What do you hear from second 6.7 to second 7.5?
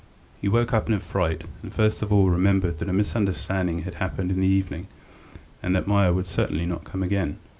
come again.